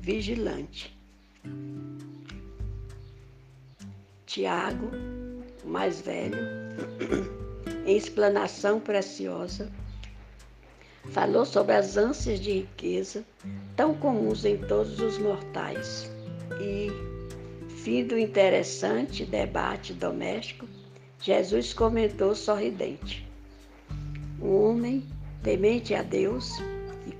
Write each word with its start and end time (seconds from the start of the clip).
vigilante. 0.00 0.98
Tiago, 4.26 4.90
o 5.64 5.68
mais 5.68 6.00
velho, 6.00 6.36
em 7.86 7.96
explanação 7.96 8.80
preciosa, 8.80 9.70
falou 11.12 11.46
sobre 11.46 11.74
as 11.74 11.96
ânsias 11.96 12.40
de 12.40 12.50
riqueza 12.52 13.24
tão 13.76 13.94
comuns 13.94 14.44
em 14.44 14.56
todos 14.56 14.98
os 15.00 15.18
mortais 15.18 16.10
e, 16.60 16.88
fim 17.68 18.04
do 18.04 18.18
interessante 18.18 19.24
debate 19.24 19.94
doméstico, 19.94 20.68
Jesus 21.20 21.72
comentou 21.72 22.34
sorridente: 22.34 23.24
Um 24.42 24.52
homem 24.64 25.04
temente 25.44 25.94
a 25.94 26.02
Deus 26.02 26.60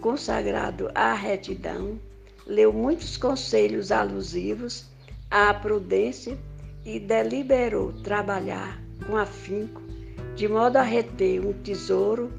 consagrado 0.00 0.90
à 0.94 1.14
retidão, 1.14 1.98
leu 2.46 2.72
muitos 2.72 3.16
conselhos 3.16 3.92
alusivos 3.92 4.86
à 5.30 5.52
prudência 5.54 6.36
e 6.84 6.98
deliberou 6.98 7.92
trabalhar 7.92 8.80
com 9.06 9.16
afinco, 9.16 9.82
de 10.34 10.48
modo 10.48 10.76
a 10.76 10.82
reter 10.82 11.44
um 11.44 11.52
tesouro 11.52 12.32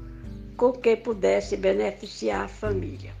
com 0.56 0.72
que 0.72 0.96
pudesse 0.96 1.56
beneficiar 1.56 2.44
a 2.44 2.48
família. 2.48 3.12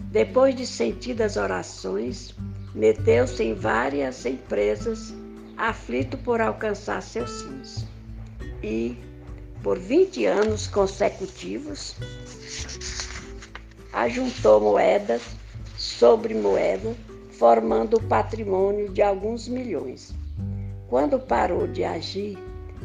Depois 0.00 0.54
de 0.54 0.66
sentidas 0.66 1.36
orações, 1.36 2.34
meteu-se 2.74 3.42
em 3.42 3.54
várias 3.54 4.24
empresas, 4.24 5.14
aflito 5.56 6.16
por 6.18 6.40
alcançar 6.40 7.02
seus 7.02 7.42
fins. 7.42 7.86
E, 8.62 8.96
por 9.62 9.78
20 9.78 10.24
anos 10.26 10.66
consecutivos, 10.66 11.96
ajuntou 13.92 14.60
moedas 14.60 15.22
sobre 15.76 16.34
moeda, 16.34 16.94
formando 17.30 17.96
o 17.96 18.02
patrimônio 18.02 18.88
de 18.88 19.02
alguns 19.02 19.48
milhões. 19.48 20.14
Quando 20.88 21.18
parou 21.18 21.66
de 21.66 21.84
agir, 21.84 22.38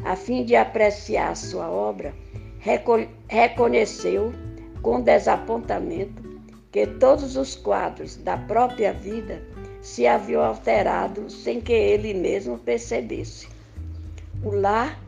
a 0.04 0.14
fim 0.14 0.44
de 0.44 0.54
apreciar 0.54 1.36
sua 1.36 1.70
obra, 1.70 2.14
reconheceu 3.28 4.32
com 4.82 5.00
desapontamento 5.00 6.22
que 6.70 6.86
todos 6.86 7.36
os 7.36 7.54
quadros 7.54 8.16
da 8.16 8.36
própria 8.36 8.92
vida 8.92 9.42
se 9.80 10.06
haviam 10.06 10.42
alterado 10.42 11.30
sem 11.30 11.60
que 11.60 11.72
ele 11.72 12.14
mesmo 12.14 12.58
percebesse. 12.58 13.48
O 14.42 14.50
lar, 14.50 14.98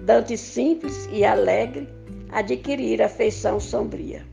dante 0.00 0.36
simples 0.36 1.08
e 1.12 1.24
alegre, 1.24 1.88
adquirira 2.30 3.08
feição 3.08 3.58
sombria. 3.58 4.24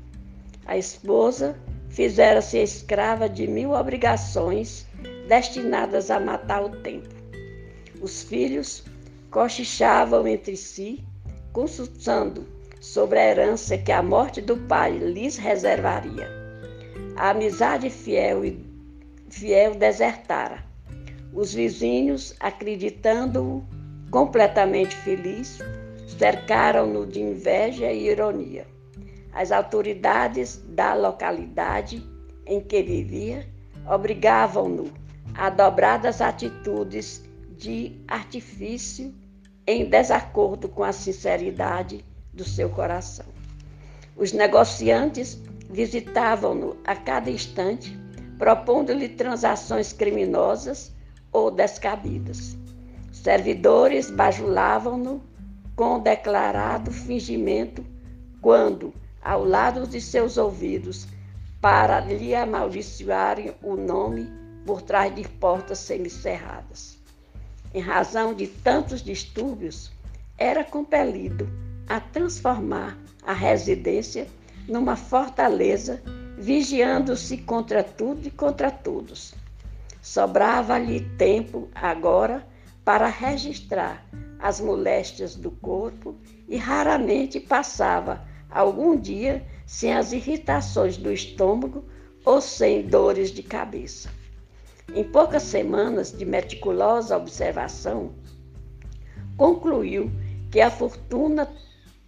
A 0.66 0.78
esposa 0.78 1.56
fizera-se 1.90 2.58
escrava 2.58 3.30
de 3.30 3.48
mil 3.48 3.72
obrigações 3.72 4.86
destinadas 5.28 6.10
a 6.10 6.20
matar 6.20 6.64
o 6.64 6.70
tempo. 6.70 7.14
Os 8.02 8.24
filhos 8.24 8.84
cochichavam 9.30 10.28
entre 10.28 10.58
si, 10.58 11.04
consultando 11.54 12.46
sobre 12.82 13.20
a 13.20 13.26
herança 13.26 13.78
que 13.78 13.92
a 13.92 14.02
morte 14.02 14.42
do 14.42 14.58
pai 14.58 14.98
lhes 14.98 15.38
reservaria. 15.38 16.30
A 17.16 17.30
amizade 17.30 17.90
fiel 17.90 18.44
e 18.44 18.66
fiel 19.30 19.76
desertara. 19.76 20.64
Os 21.34 21.54
vizinhos, 21.54 22.36
acreditando-o 22.40 23.64
completamente 24.10 24.96
feliz, 24.96 25.60
cercaram-no 26.18 27.06
de 27.06 27.22
inveja 27.22 27.92
e 27.92 28.10
ironia. 28.10 28.75
As 29.36 29.52
autoridades 29.52 30.62
da 30.70 30.94
localidade 30.94 32.02
em 32.48 32.62
que 32.62 32.82
vivia 32.82 33.46
obrigavam-no 33.86 34.90
a 35.34 35.50
dobradas 35.50 36.22
atitudes 36.22 37.22
de 37.58 38.02
artifício 38.08 39.14
em 39.68 39.90
desacordo 39.90 40.70
com 40.70 40.86
a 40.86 40.94
sinceridade 40.94 42.06
do 42.34 42.46
seu 42.46 42.70
coração. 42.70 43.26
Os 44.16 44.32
negociantes 44.32 45.38
visitavam-no 45.70 46.78
a 46.86 46.96
cada 46.96 47.30
instante, 47.30 48.00
propondo-lhe 48.38 49.10
transações 49.10 49.92
criminosas 49.92 50.94
ou 51.30 51.52
descabidas. 51.52 52.56
Servidores 53.12 54.10
bajulavam-no 54.10 55.22
com 55.76 56.00
declarado 56.00 56.90
fingimento 56.90 57.86
quando, 58.42 58.94
ao 59.26 59.44
lado 59.44 59.86
de 59.86 60.00
seus 60.00 60.38
ouvidos, 60.38 61.06
para 61.60 62.00
lhe 62.00 62.34
amaldiçoarem 62.34 63.54
o 63.62 63.76
nome 63.76 64.32
por 64.66 64.82
trás 64.82 65.14
de 65.14 65.28
portas 65.28 65.80
semicerradas 65.80 66.96
em 67.76 67.82
razão 67.82 68.34
de 68.34 68.48
tantos 68.48 69.04
distúrbios, 69.04 69.92
era 70.38 70.64
compelido 70.64 71.46
a 71.90 72.00
transformar 72.00 72.98
a 73.22 73.34
residência 73.34 74.28
numa 74.66 74.96
fortaleza, 74.96 76.02
vigiando-se 76.38 77.38
contra 77.40 77.84
tudo 77.84 78.26
e 78.26 78.32
contra 78.32 78.72
todos. 78.72 79.36
Sobrava-lhe 80.02 81.02
tempo 81.18 81.68
agora 81.76 82.48
para 82.86 83.08
registrar 83.08 84.06
as 84.40 84.62
moléstias 84.62 85.36
do 85.36 85.52
corpo 85.52 86.16
e 86.48 86.56
raramente 86.56 87.42
passava 87.42 88.26
algum 88.56 88.98
dia 88.98 89.46
sem 89.66 89.94
as 89.94 90.14
irritações 90.14 90.96
do 90.96 91.12
estômago 91.12 91.84
ou 92.24 92.40
sem 92.40 92.88
dores 92.88 93.30
de 93.30 93.44
cabeça. 93.44 94.10
Em 94.96 95.04
poucas 95.04 95.44
semanas 95.44 96.12
de 96.18 96.24
meticulosa 96.24 97.18
observação, 97.18 98.14
concluiu 99.36 100.10
que 100.50 100.62
a 100.62 100.72
fortuna 100.72 101.52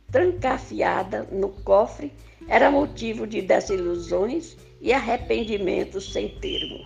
trancafiada 0.09 1.27
no 1.31 1.49
cofre 1.49 2.13
era 2.47 2.71
motivo 2.71 3.27
de 3.27 3.41
desilusões 3.41 4.55
e 4.79 4.93
arrependimentos 4.93 6.13
sem 6.13 6.29
termo. 6.39 6.85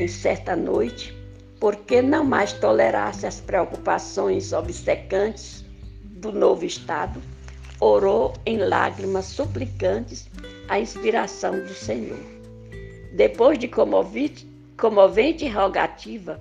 Em 0.00 0.08
certa 0.08 0.56
noite, 0.56 1.16
porque 1.60 2.02
não 2.02 2.24
mais 2.24 2.52
tolerasse 2.52 3.24
as 3.24 3.40
preocupações 3.40 4.52
obcecantes 4.52 5.64
do 6.02 6.32
novo 6.32 6.64
Estado, 6.64 7.22
orou 7.80 8.32
em 8.46 8.58
lágrimas 8.58 9.26
suplicantes 9.26 10.30
a 10.68 10.78
inspiração 10.78 11.60
do 11.60 11.74
Senhor. 11.74 12.18
Depois 13.12 13.58
de 13.58 13.68
comovente 13.68 15.48
rogativa, 15.48 16.40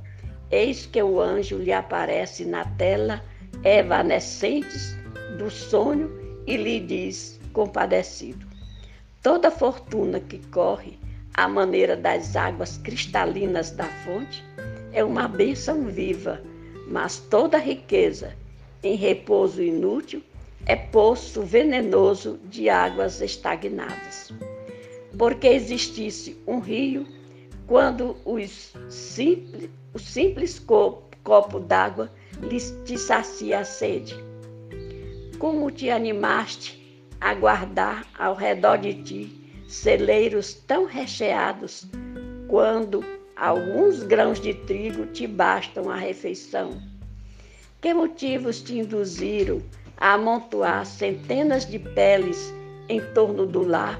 eis 0.49 0.85
que 0.85 1.01
o 1.01 1.19
anjo 1.19 1.57
lhe 1.57 1.73
aparece 1.73 2.45
na 2.45 2.66
tela 2.66 3.23
evanescentes 3.63 4.95
do 5.38 5.49
sonho 5.49 6.11
e 6.45 6.57
lhe 6.57 6.79
diz, 6.79 7.39
compadecido: 7.51 8.45
Toda 9.22 9.51
fortuna 9.51 10.19
que 10.19 10.39
corre 10.47 10.99
à 11.33 11.47
maneira 11.47 11.95
das 11.95 12.35
águas 12.35 12.77
cristalinas 12.77 13.72
da 13.72 13.85
fonte 13.85 14.43
é 14.91 15.03
uma 15.03 15.27
bênção 15.27 15.85
viva, 15.85 16.41
mas 16.88 17.19
toda 17.19 17.57
riqueza 17.57 18.35
em 18.83 18.95
repouso 18.95 19.61
inútil 19.61 20.22
é 20.66 20.75
poço 20.75 21.41
venenoso 21.41 22.40
de 22.46 22.69
águas 22.69 23.22
estagnadas. 23.22 24.31
Porque 25.18 25.47
existisse 25.47 26.38
um 26.47 26.59
rio 26.59 27.06
quando 27.68 28.16
os 28.26 28.73
simples, 28.90 29.70
o 29.93 29.99
simples 29.99 30.59
copo, 30.59 31.16
copo 31.23 31.59
d'água 31.59 32.11
te 32.85 32.97
sacia 32.97 33.59
a 33.59 33.64
sede. 33.64 34.16
Como 35.37 35.70
te 35.70 35.90
animaste 35.90 36.82
a 37.20 37.34
guardar 37.34 38.05
ao 38.17 38.35
redor 38.35 38.78
de 38.78 38.93
ti 39.03 39.64
celeiros 39.67 40.53
tão 40.53 40.85
recheados, 40.85 41.87
quando 42.47 43.03
alguns 43.35 44.03
grãos 44.03 44.40
de 44.40 44.53
trigo 44.53 45.08
te 45.08 45.26
bastam 45.28 45.90
a 45.90 45.96
refeição? 45.96 46.82
Que 47.82 47.93
motivos 47.93 48.61
te 48.61 48.78
induziram 48.78 49.61
a 49.97 50.13
amontoar 50.13 50.85
centenas 50.85 51.66
de 51.66 51.79
peles 51.79 52.53
em 52.90 53.01
torno 53.13 53.45
do 53.45 53.66
lar, 53.66 53.99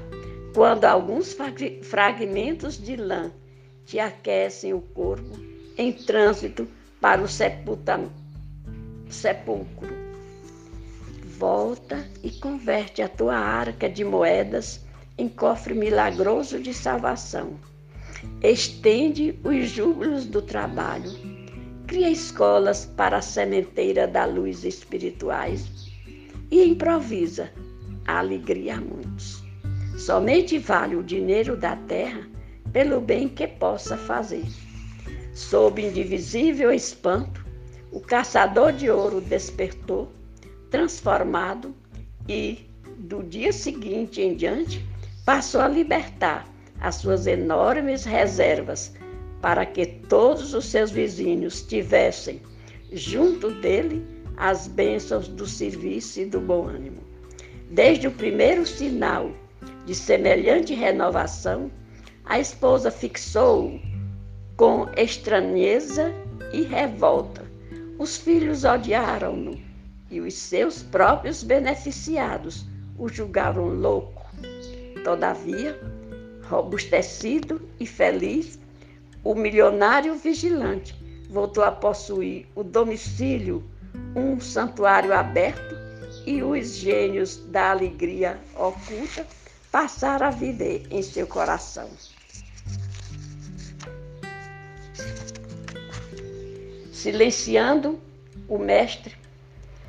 quando 0.54 0.84
alguns 0.84 1.36
fragmentos 1.82 2.76
de 2.78 2.96
lã 2.96 3.30
te 3.84 3.98
aquecem 3.98 4.72
o 4.72 4.80
corpo 4.80 5.38
em 5.76 5.92
trânsito 5.92 6.68
para 7.00 7.20
o 7.22 7.28
sepulcro. 7.28 8.14
Volta 11.38 12.08
e 12.22 12.30
converte 12.30 13.02
a 13.02 13.08
tua 13.08 13.36
arca 13.36 13.88
de 13.88 14.04
moedas 14.04 14.80
em 15.18 15.28
cofre 15.28 15.74
milagroso 15.74 16.60
de 16.60 16.72
salvação. 16.72 17.58
Estende 18.42 19.38
os 19.44 19.68
júbilos 19.68 20.24
do 20.24 20.40
trabalho. 20.40 21.33
Cria 21.86 22.08
escolas 22.10 22.86
para 22.86 23.18
a 23.18 23.22
sementeira 23.22 24.06
da 24.06 24.24
luz 24.24 24.64
espirituais 24.64 25.90
e 26.50 26.64
improvisa 26.64 27.52
a 28.06 28.18
alegria 28.20 28.76
a 28.76 28.80
muitos. 28.80 29.42
Somente 29.98 30.58
vale 30.58 30.96
o 30.96 31.02
dinheiro 31.02 31.56
da 31.56 31.76
terra 31.76 32.26
pelo 32.72 33.00
bem 33.00 33.28
que 33.28 33.46
possa 33.46 33.96
fazer. 33.96 34.46
Sob 35.34 35.80
indivisível 35.80 36.72
espanto, 36.72 37.44
o 37.92 38.00
caçador 38.00 38.72
de 38.72 38.90
ouro 38.90 39.20
despertou, 39.20 40.10
transformado, 40.70 41.74
e, 42.28 42.66
do 42.96 43.22
dia 43.22 43.52
seguinte 43.52 44.22
em 44.22 44.34
diante, 44.34 44.84
passou 45.24 45.60
a 45.60 45.68
libertar 45.68 46.48
as 46.80 46.96
suas 46.96 47.26
enormes 47.26 48.04
reservas 48.04 48.92
para 49.44 49.66
que 49.66 49.84
todos 49.84 50.54
os 50.54 50.64
seus 50.64 50.90
vizinhos 50.90 51.60
tivessem 51.60 52.40
junto 52.90 53.50
dele 53.50 54.02
as 54.38 54.66
bênçãos 54.66 55.28
do 55.28 55.46
serviço 55.46 56.20
e 56.20 56.24
do 56.24 56.40
bom 56.40 56.66
ânimo. 56.66 57.02
Desde 57.70 58.08
o 58.08 58.10
primeiro 58.10 58.64
sinal 58.64 59.30
de 59.84 59.94
semelhante 59.94 60.72
renovação, 60.72 61.70
a 62.24 62.40
esposa 62.40 62.90
fixou-o 62.90 63.78
com 64.56 64.88
estranheza 64.96 66.10
e 66.50 66.62
revolta. 66.62 67.42
Os 67.98 68.16
filhos 68.16 68.64
odiaram-no 68.64 69.60
e 70.10 70.22
os 70.22 70.32
seus 70.32 70.82
próprios 70.82 71.42
beneficiados 71.42 72.64
o 72.98 73.10
julgaram 73.10 73.68
louco. 73.68 74.24
Todavia, 75.04 75.78
robustecido 76.48 77.60
e 77.78 77.86
feliz, 77.86 78.58
o 79.24 79.34
milionário 79.34 80.14
vigilante 80.16 80.94
voltou 81.30 81.64
a 81.64 81.72
possuir 81.72 82.46
o 82.54 82.62
domicílio, 82.62 83.64
um 84.14 84.38
santuário 84.38 85.14
aberto 85.14 85.74
e 86.26 86.42
os 86.42 86.76
gênios 86.76 87.38
da 87.46 87.70
alegria 87.70 88.38
oculta 88.54 89.26
passaram 89.72 90.26
a 90.26 90.30
viver 90.30 90.86
em 90.90 91.02
seu 91.02 91.26
coração. 91.26 91.88
Silenciando 96.92 97.98
o 98.46 98.58
mestre, 98.58 99.16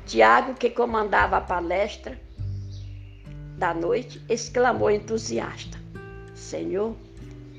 Tiago, 0.06 0.54
que 0.54 0.70
comandava 0.70 1.36
a 1.36 1.40
palestra 1.40 2.20
da 3.58 3.72
noite, 3.72 4.22
exclamou 4.28 4.90
entusiasta: 4.90 5.78
Senhor, 6.34 6.96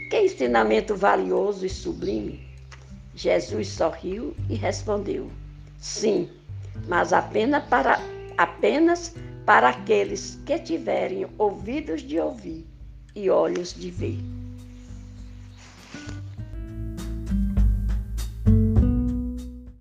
que 0.10 0.20
ensinamento 0.20 0.96
valioso 0.96 1.66
e 1.66 1.70
sublime! 1.70 2.48
Jesus 3.16 3.70
sorriu 3.70 4.36
e 4.50 4.56
respondeu: 4.56 5.30
Sim, 5.80 6.30
mas 6.88 7.12
apenas 7.12 7.64
para, 7.66 8.00
apenas 8.38 9.16
para 9.46 9.70
aqueles 9.70 10.40
que 10.46 10.60
tiverem 10.60 11.28
ouvidos 11.38 12.02
de 12.02 12.20
ouvir 12.20 12.66
e 13.16 13.30
olhos 13.30 13.74
de 13.74 13.90
ver. 13.90 14.37